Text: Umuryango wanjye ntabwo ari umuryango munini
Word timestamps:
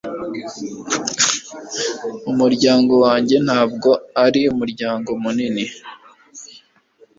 Umuryango 2.31 2.93
wanjye 3.05 3.35
ntabwo 3.45 3.89
ari 4.25 4.41
umuryango 4.53 5.09
munini 5.23 5.63